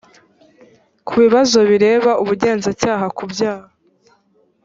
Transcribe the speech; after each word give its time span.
ku 1.07 1.13
bibazo 1.23 1.57
bireba 1.69 2.11
ubugenzacyaha 2.21 3.05
ku 3.17 3.23
byaha 3.31 3.67